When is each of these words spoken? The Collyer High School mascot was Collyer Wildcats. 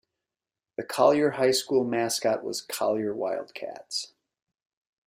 The 0.77 0.83
Collyer 0.83 1.29
High 1.33 1.51
School 1.51 1.83
mascot 1.83 2.43
was 2.43 2.63
Collyer 2.65 3.13
Wildcats. 3.13 4.15